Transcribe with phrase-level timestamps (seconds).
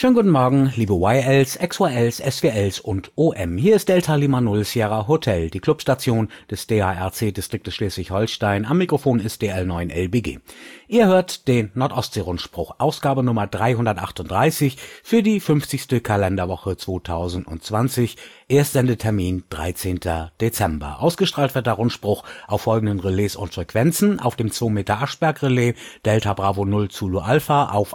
[0.00, 3.58] Schönen guten Morgen, liebe YLs, XYLs, SWLs und OM.
[3.58, 8.64] Hier ist Delta Lima Null Sierra Hotel, die Clubstation des DHRC-Distriktes Schleswig-Holstein.
[8.64, 10.40] Am Mikrofon ist DL9LBG.
[10.88, 16.02] Ihr hört den Nordostsee-Rundspruch, Ausgabe Nummer 338 für die 50.
[16.02, 18.16] Kalenderwoche 2020.
[18.48, 20.00] Erstsendetermin 13.
[20.40, 21.02] Dezember.
[21.02, 24.18] Ausgestrahlt wird der Rundspruch auf folgenden Relais und Frequenzen.
[24.18, 25.74] Auf dem 2 Meter Aschberg Relais
[26.06, 27.94] Delta Bravo 0 Zulu Alpha auf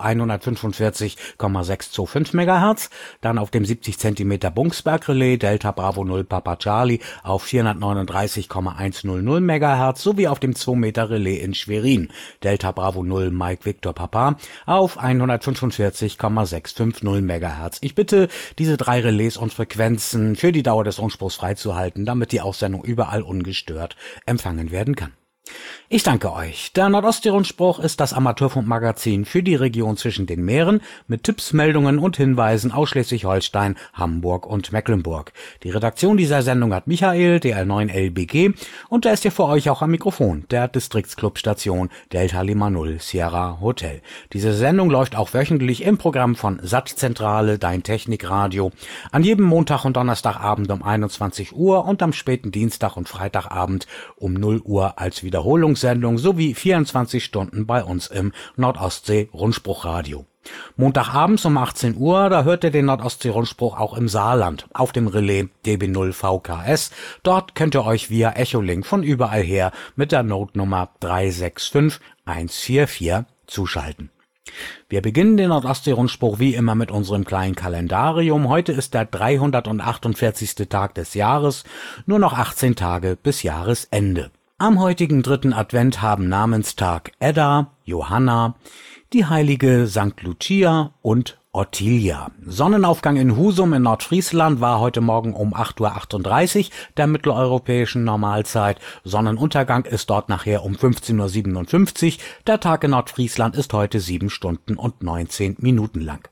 [1.96, 2.90] 145,625 MHz.
[3.22, 10.02] Dann auf dem 70 cm Bungsberg Relais Delta Bravo 0 Papa Charlie auf 439,100 MHz
[10.02, 12.10] sowie auf dem 2 Meter Relais in Schwerin
[12.44, 17.78] Delta Bravo 0 Mike Victor Papa auf 145,650 MHz.
[17.82, 18.28] Ich bitte
[18.60, 23.22] diese drei Relais und Frequenzen für die Dauer des Rundspruchs freizuhalten, damit die Aussendung überall
[23.22, 25.14] ungestört empfangen werden kann.
[25.88, 26.74] Ich danke euch.
[26.74, 32.18] Der Nordostsee-Rundspruch ist das Amateurfunkmagazin für die Region zwischen den Meeren mit Tipps, Meldungen und
[32.18, 35.32] Hinweisen aus Schleswig-Holstein, Hamburg und Mecklenburg.
[35.62, 38.56] Die Redaktion dieser Sendung hat Michael, DL9LBG,
[38.90, 43.60] und da ist ja für euch auch am Mikrofon der Distriktsclubstation Delta Lima Null Sierra
[43.62, 44.02] Hotel.
[44.34, 48.72] Diese Sendung läuft auch wöchentlich im Programm von Satzzentrale, Dein Technikradio,
[49.12, 54.34] an jedem Montag und Donnerstagabend um 21 Uhr und am späten Dienstag und Freitagabend um
[54.34, 60.26] 0 Uhr als Wiederholung Sendung sowie 24 Stunden bei uns im Nordostsee Rundspruchradio.
[60.78, 65.48] Montagabends um 18 Uhr, da hört ihr den Nordostsee-Rundspruch auch im Saarland auf dem Relais
[65.66, 66.92] DB0 VKS.
[67.24, 74.10] Dort könnt ihr euch via Echolink von überall her mit der Notenummer 365144 zuschalten.
[74.88, 78.48] Wir beginnen den Nordostsee-Rundspruch wie immer mit unserem kleinen Kalendarium.
[78.48, 80.70] Heute ist der 348.
[80.70, 81.64] Tag des Jahres,
[82.06, 84.32] nur noch 18 Tage bis Jahresende.
[84.58, 88.56] Am heutigen dritten Advent haben Namenstag Edda, Johanna,
[89.12, 90.22] die heilige St.
[90.22, 92.32] Lucia und Ottilia.
[92.46, 98.80] Sonnenaufgang in Husum in Nordfriesland war heute Morgen um 8.38 Uhr der mitteleuropäischen Normalzeit.
[99.04, 102.20] Sonnenuntergang ist dort nachher um 15.57 Uhr.
[102.48, 106.30] Der Tag in Nordfriesland ist heute sieben Stunden und 19 Minuten lang.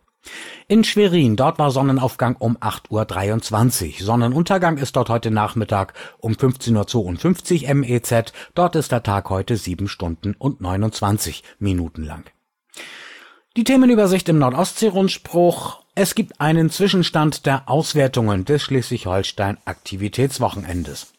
[0.68, 4.06] In Schwerin, dort war Sonnenaufgang um 8.23 Uhr.
[4.06, 8.34] Sonnenuntergang ist dort heute Nachmittag um 15.52 Uhr MEZ.
[8.56, 12.24] Dort ist der Tag heute 7 Stunden und 29 Minuten lang.
[13.56, 15.84] Die Themenübersicht im Nordostsee-Rundspruch.
[15.96, 21.14] Es gibt einen Zwischenstand der Auswertungen des Schleswig-Holstein-Aktivitätswochenendes.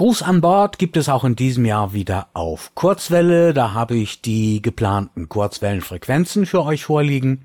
[0.00, 3.52] Gruß an Bord gibt es auch in diesem Jahr wieder auf Kurzwelle.
[3.52, 7.44] Da habe ich die geplanten Kurzwellenfrequenzen für euch vorliegen.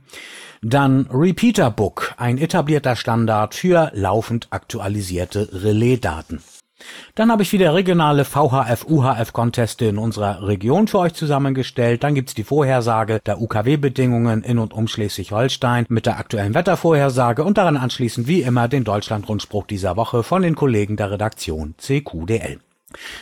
[0.62, 6.42] Dann Repeater Book, ein etablierter Standard für laufend aktualisierte Relaisdaten.
[7.16, 12.04] Dann habe ich wieder regionale VHF-UHF-Conteste in unserer Region für euch zusammengestellt.
[12.04, 17.58] Dann gibt's die Vorhersage der UKW-Bedingungen in und um Schleswig-Holstein mit der aktuellen Wettervorhersage und
[17.58, 22.60] daran anschließend wie immer den Deutschland-Rundspruch dieser Woche von den Kollegen der Redaktion CQDL.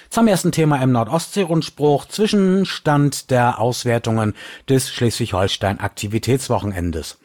[0.09, 4.33] Zum ersten Thema im Nordostsee-Rundspruch Zwischenstand der Auswertungen
[4.69, 7.17] des Schleswig-Holstein-Aktivitätswochenendes.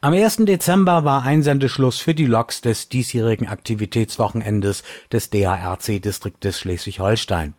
[0.00, 0.44] Am 1.
[0.44, 7.54] Dezember war Einsendeschluss für die Loks des diesjährigen Aktivitätswochenendes des DHRC-Distriktes Schleswig-Holstein.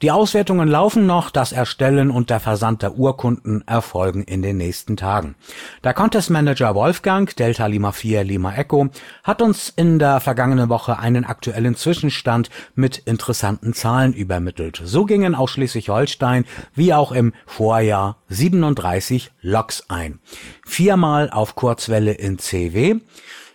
[0.00, 4.96] Die Auswertungen laufen noch, das Erstellen und der Versand der Urkunden erfolgen in den nächsten
[4.96, 5.34] Tagen.
[5.82, 8.90] Der Contest Manager Wolfgang, Delta Lima 4 Lima Echo,
[9.24, 14.80] hat uns in der vergangenen Woche einen aktuellen Zwischenstand mit interessanten Zahlen übermittelt.
[14.84, 20.20] So gingen aus Schleswig-Holstein wie auch im Vorjahr 37 Loks ein.
[20.64, 22.96] Viermal auf Kurzwelle in CW,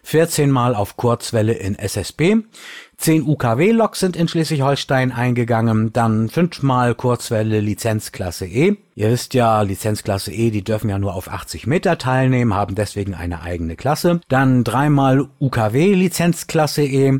[0.01, 2.37] 14 Mal auf Kurzwelle in SSB,
[2.97, 8.77] 10 UKW-Loks sind in Schleswig-Holstein eingegangen, dann 5 Mal Kurzwelle Lizenzklasse E.
[8.95, 13.13] Ihr wisst ja, Lizenzklasse E, die dürfen ja nur auf 80 Meter teilnehmen, haben deswegen
[13.13, 14.21] eine eigene Klasse.
[14.27, 17.19] Dann dreimal UKW Lizenzklasse E,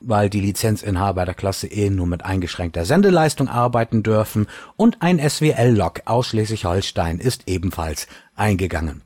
[0.00, 4.46] weil die Lizenzinhaber der Klasse E nur mit eingeschränkter Sendeleistung arbeiten dürfen.
[4.76, 8.06] Und ein SWL-Lok aus Schleswig-Holstein ist ebenfalls
[8.36, 9.05] eingegangen.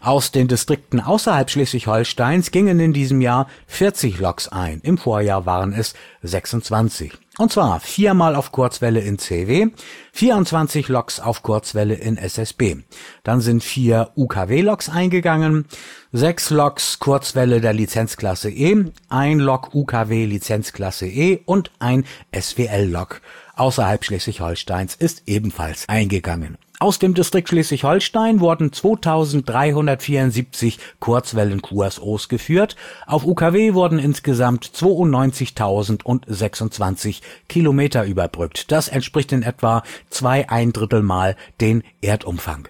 [0.00, 4.80] Aus den Distrikten außerhalb Schleswig-Holsteins gingen in diesem Jahr 40 Loks ein.
[4.82, 7.12] Im Vorjahr waren es 26.
[7.38, 9.68] Und zwar viermal auf Kurzwelle in CW,
[10.12, 12.76] 24 Loks auf Kurzwelle in SSB.
[13.24, 15.66] Dann sind vier UKW-Loks eingegangen,
[16.12, 23.20] sechs Loks Kurzwelle der Lizenzklasse E, ein Lok UKW Lizenzklasse E und ein SWL-Lok
[23.56, 26.58] außerhalb Schleswig-Holsteins ist ebenfalls eingegangen.
[26.78, 32.76] Aus dem Distrikt Schleswig-Holstein wurden 2374 Kurzwellen-QSOs geführt.
[33.06, 38.70] Auf UKW wurden insgesamt 92.026 Kilometer überbrückt.
[38.72, 42.68] Das entspricht in etwa zwei ein Drittel Mal den Erdumfang.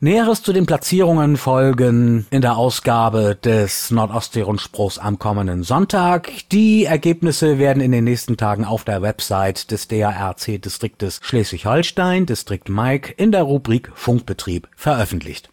[0.00, 6.30] Näheres zu den Platzierungen folgen in der Ausgabe des Nordostsee-Rundspruchs am kommenden Sonntag.
[6.50, 13.14] Die Ergebnisse werden in den nächsten Tagen auf der Website des DARC-Distriktes Schleswig-Holstein, Distrikt Mike,
[13.16, 15.50] in der Rubrik Funkbetrieb veröffentlicht.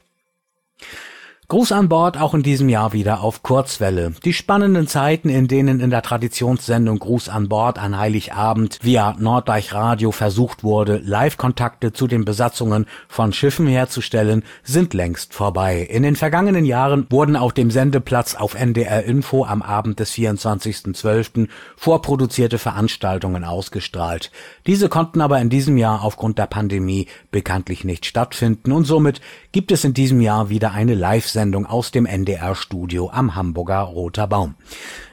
[1.50, 4.14] Gruß an Bord auch in diesem Jahr wieder auf Kurzwelle.
[4.24, 9.74] Die spannenden Zeiten, in denen in der Traditionssendung Gruß an Bord an Heiligabend via Norddeich
[9.74, 15.88] Radio versucht wurde, Live-Kontakte zu den Besatzungen von Schiffen herzustellen, sind längst vorbei.
[15.90, 21.48] In den vergangenen Jahren wurden auf dem Sendeplatz auf NDR Info am Abend des 24.12.
[21.76, 24.30] vorproduzierte Veranstaltungen ausgestrahlt.
[24.68, 29.20] Diese konnten aber in diesem Jahr aufgrund der Pandemie bekanntlich nicht stattfinden und somit
[29.52, 34.28] gibt es in diesem Jahr wieder eine Live Sendung aus dem NDR-Studio am Hamburger Roter
[34.28, 34.56] Baum.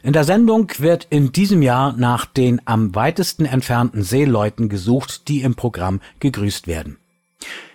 [0.03, 5.43] In der Sendung wird in diesem Jahr nach den am weitesten entfernten Seeleuten gesucht, die
[5.43, 6.99] im Programm gegrüßt werden.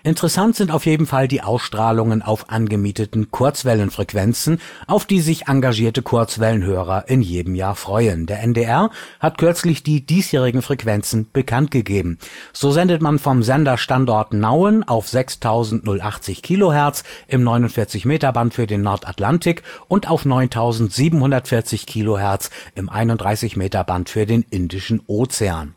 [0.04, 7.08] Interessant sind auf jeden Fall die Ausstrahlungen auf angemieteten Kurzwellenfrequenzen, auf die sich engagierte Kurzwellenhörer
[7.08, 8.26] in jedem Jahr freuen.
[8.26, 8.90] Der NDR
[9.20, 12.18] hat kürzlich die diesjährigen Frequenzen bekannt gegeben.
[12.52, 18.82] So sendet man vom Senderstandort Nauen auf 6080 Kilohertz im 49 Meter Band für den
[18.82, 25.76] Nordatlantik und auf 9740 Kilohertz im 31 Meter Band für den Indischen Ozean.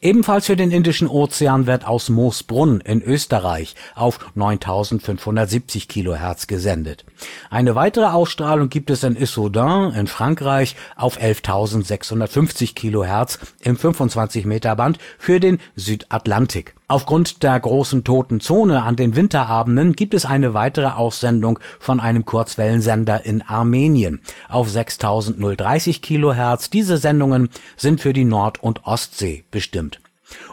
[0.00, 7.04] Ebenfalls für den Indischen Ozean wird aus Moosbrunn in Österreich auf 9570 Kilohertz gesendet.
[7.50, 14.76] Eine weitere Ausstrahlung gibt es in Issoudun in Frankreich auf 11650 Kilohertz im 25 Meter
[14.76, 16.74] Band für den Südatlantik.
[16.88, 22.24] Aufgrund der großen toten Zone an den Winterabenden gibt es eine weitere Aussendung von einem
[22.24, 26.70] Kurzwellensender in Armenien auf 6030 Kilohertz.
[26.70, 30.00] Diese Sendungen sind für die Nord- und Ostsee bestimmt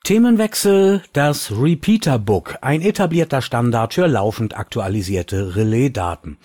[0.04, 6.38] Themenwechsel, das Repeater Book, ein etablierter Standard für laufend aktualisierte Relaisdaten.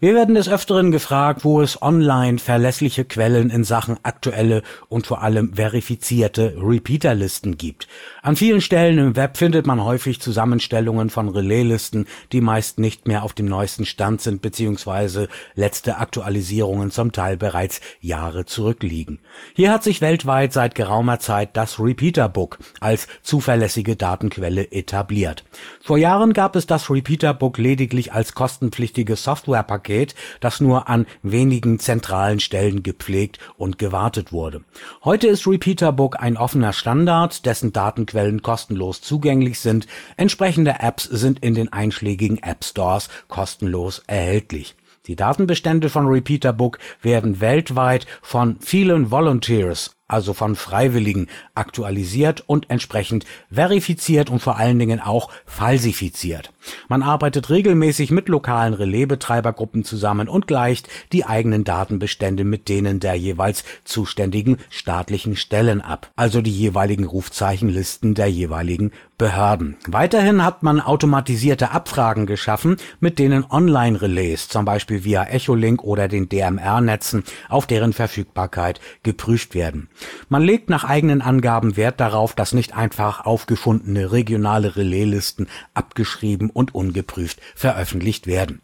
[0.00, 5.22] Wir werden des Öfteren gefragt, wo es online verlässliche Quellen in Sachen aktuelle und vor
[5.22, 7.88] allem verifizierte Repeaterlisten gibt.
[8.22, 13.24] An vielen Stellen im Web findet man häufig Zusammenstellungen von Relaislisten, die meist nicht mehr
[13.24, 15.26] auf dem neuesten Stand sind bzw.
[15.56, 19.18] letzte Aktualisierungen zum Teil bereits Jahre zurückliegen.
[19.54, 25.44] Hier hat sich weltweit seit geraumer Zeit das Repeater Book als zuverlässige Datenquelle etabliert.
[25.82, 31.06] Vor Jahren gab es das Repeater Book lediglich als kostenpflichtiges Softwarepaket Paket, das nur an
[31.22, 34.62] wenigen zentralen Stellen gepflegt und gewartet wurde.
[35.02, 39.86] Heute ist Repeaterbook ein offener Standard, dessen Datenquellen kostenlos zugänglich sind.
[40.18, 44.76] Entsprechende Apps sind in den einschlägigen App Stores kostenlos erhältlich.
[45.06, 53.26] Die Datenbestände von Repeaterbook werden weltweit von vielen Volunteers also von Freiwilligen, aktualisiert und entsprechend
[53.52, 56.50] verifiziert und vor allen Dingen auch falsifiziert.
[56.88, 63.14] Man arbeitet regelmäßig mit lokalen Relaisbetreibergruppen zusammen und gleicht die eigenen Datenbestände mit denen der
[63.14, 69.76] jeweils zuständigen staatlichen Stellen ab, also die jeweiligen Rufzeichenlisten der jeweiligen Behörden.
[69.88, 76.28] Weiterhin hat man automatisierte Abfragen geschaffen, mit denen Online-Relais, zum Beispiel via Echolink oder den
[76.28, 79.88] DMR-Netzen, auf deren Verfügbarkeit geprüft werden.
[80.28, 86.74] Man legt nach eigenen Angaben Wert darauf, dass nicht einfach aufgefundene regionale Relaislisten abgeschrieben und
[86.74, 88.62] ungeprüft veröffentlicht werden.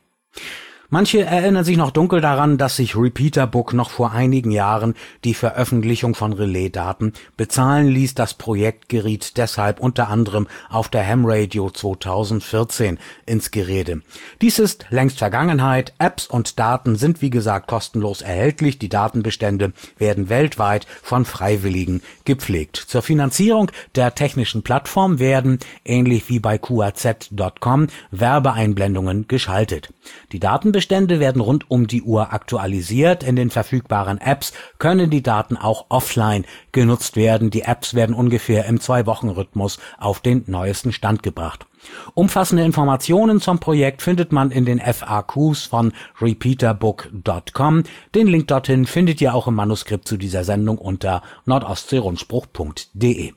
[0.95, 5.35] Manche erinnern sich noch dunkel daran, dass sich Repeater Book noch vor einigen Jahren die
[5.35, 8.15] Veröffentlichung von Relaisdaten bezahlen ließ.
[8.15, 14.03] Das Projekt geriet deshalb unter anderem auf der Ham Radio 2014 ins Gerede.
[14.41, 15.95] Dies ist längst Vergangenheit.
[15.99, 18.79] Apps und Daten sind wie gesagt kostenlos erhältlich.
[18.79, 22.77] Die Datenbestände werden weltweit von Freiwilligen gepflegt.
[22.77, 29.93] Zur Finanzierung der technischen Plattform werden, ähnlich wie bei QAZ.com, Werbeeinblendungen geschaltet.
[30.31, 33.23] Die Datenbestände werden rund um die Uhr aktualisiert.
[33.23, 37.51] In den verfügbaren Apps können die Daten auch offline genutzt werden.
[37.51, 41.67] Die Apps werden ungefähr im Zwei-Wochen-Rhythmus auf den neuesten Stand gebracht.
[42.15, 47.83] Umfassende Informationen zum Projekt findet man in den FAQs von repeaterbook.com.
[48.15, 53.33] Den Link dorthin findet ihr auch im Manuskript zu dieser Sendung unter nordostseerundspruch.de.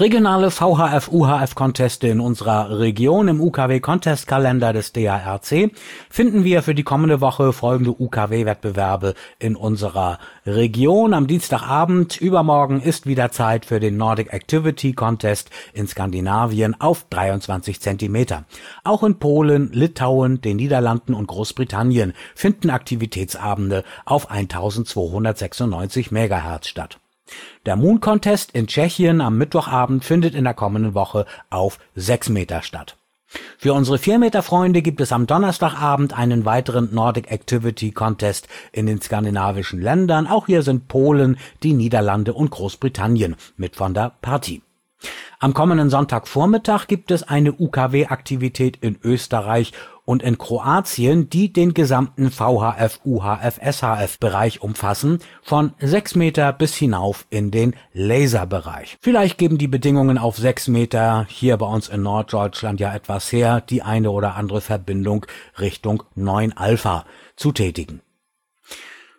[0.00, 5.72] Regionale VHF-UHF-Conteste in unserer Region im UKW-Contest-Kalender des DARC
[6.08, 11.14] finden wir für die kommende Woche folgende UKW-Wettbewerbe in unserer Region.
[11.14, 17.80] Am Dienstagabend übermorgen ist wieder Zeit für den Nordic Activity Contest in Skandinavien auf 23
[17.80, 18.44] Zentimeter.
[18.84, 27.00] Auch in Polen, Litauen, den Niederlanden und Großbritannien finden Aktivitätsabende auf 1296 Megahertz statt.
[27.66, 32.62] Der Moon Contest in Tschechien am Mittwochabend findet in der kommenden Woche auf 6 Meter
[32.62, 32.96] statt.
[33.58, 38.86] Für unsere 4 Meter Freunde gibt es am Donnerstagabend einen weiteren Nordic Activity Contest in
[38.86, 40.26] den skandinavischen Ländern.
[40.26, 44.62] Auch hier sind Polen, die Niederlande und Großbritannien mit von der Partie.
[45.40, 49.72] Am kommenden Sonntagvormittag gibt es eine UKW-Aktivität in Österreich
[50.08, 57.26] und in Kroatien, die den gesamten VHF, UHF, SHF-Bereich umfassen, von 6 Meter bis hinauf
[57.28, 58.96] in den Laserbereich.
[59.02, 63.60] Vielleicht geben die Bedingungen auf 6 Meter hier bei uns in Norddeutschland ja etwas her,
[63.60, 65.26] die eine oder andere Verbindung
[65.60, 67.04] Richtung 9 Alpha
[67.36, 68.00] zu tätigen.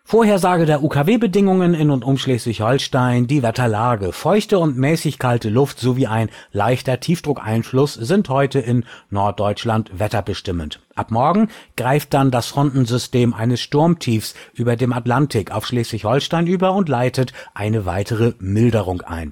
[0.10, 6.08] Vorhersage der UKW-Bedingungen in und um Schleswig-Holstein, die Wetterlage, feuchte und mäßig kalte Luft sowie
[6.08, 10.80] ein leichter Tiefdruckeinfluss sind heute in Norddeutschland wetterbestimmend.
[11.00, 16.90] Ab morgen greift dann das Frontensystem eines Sturmtiefs über dem Atlantik auf Schleswig-Holstein über und
[16.90, 19.32] leitet eine weitere Milderung ein.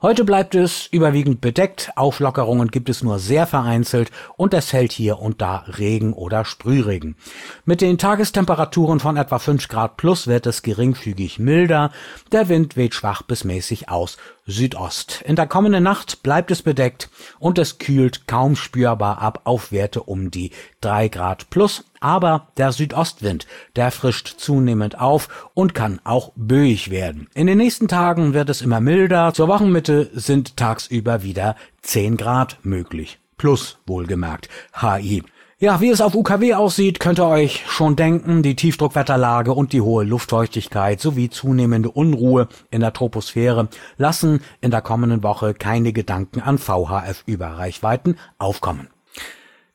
[0.00, 5.18] Heute bleibt es überwiegend bedeckt, Auflockerungen gibt es nur sehr vereinzelt und es fällt hier
[5.18, 7.16] und da Regen oder Sprühregen.
[7.64, 11.90] Mit den Tagestemperaturen von etwa 5 Grad plus wird es geringfügig milder,
[12.30, 15.22] der Wind weht schwach bis mäßig aus Südost.
[15.26, 20.02] In der kommenden Nacht bleibt es bedeckt und es kühlt kaum spürbar ab auf Werte
[20.02, 20.50] um die
[20.80, 27.28] drei Grad plus, aber der Südostwind, der frischt zunehmend auf und kann auch böig werden.
[27.34, 32.56] In den nächsten Tagen wird es immer milder, zur Wochenmitte sind tagsüber wieder zehn Grad
[32.62, 33.18] möglich.
[33.36, 34.48] Plus wohlgemerkt.
[34.80, 35.22] HI.
[35.60, 39.80] Ja, wie es auf UKW aussieht, könnt ihr euch schon denken, die Tiefdruckwetterlage und die
[39.80, 46.42] hohe Luftfeuchtigkeit sowie zunehmende Unruhe in der Troposphäre lassen in der kommenden Woche keine Gedanken
[46.42, 48.86] an VHF-Überreichweiten aufkommen.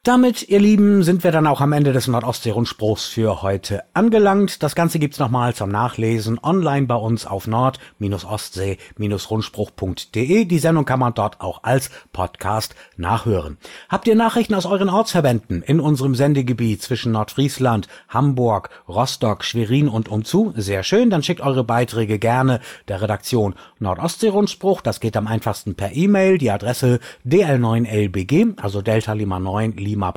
[0.05, 4.61] Damit, ihr Lieben, sind wir dann auch am Ende des Nordostsee-Rundspruchs für heute angelangt.
[4.61, 10.43] Das Ganze gibt's nochmal zum Nachlesen online bei uns auf nord-ostsee-rundspruch.de.
[10.43, 13.57] Die Sendung kann man dort auch als Podcast nachhören.
[13.87, 20.09] Habt ihr Nachrichten aus euren Ortsverbänden in unserem Sendegebiet zwischen Nordfriesland, Hamburg, Rostock, Schwerin und
[20.09, 20.51] umzu?
[20.57, 24.81] Sehr schön, dann schickt eure Beiträge gerne der Redaktion Nordostsee-Rundspruch.
[24.81, 26.39] Das geht am einfachsten per E-Mail.
[26.39, 30.13] Die Adresse dl9lbg, also Delta Lima 9 Lima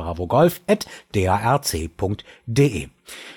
[0.67, 2.89] at darc.de.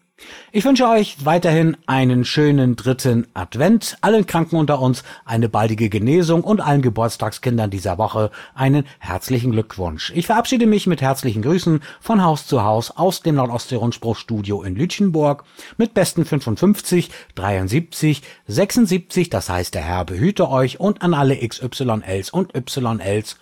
[0.51, 6.43] Ich wünsche euch weiterhin einen schönen dritten Advent, allen Kranken unter uns eine baldige Genesung
[6.43, 10.13] und allen Geburtstagskindern dieser Woche einen herzlichen Glückwunsch.
[10.17, 15.45] Ich verabschiede mich mit herzlichen Grüßen von Haus zu Haus aus dem Nordostsee-Rundspruchstudio in Lütchenburg
[15.77, 22.31] mit besten 55, 73, 76, das heißt der Herr behüte euch und an alle XYLs
[22.31, 23.37] und YLs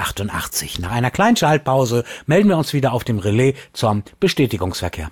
[0.00, 0.78] 88.
[0.78, 5.08] Nach einer kleinen Schaltpause melden wir uns wieder auf dem Relais zum Bestätigungsverkehr.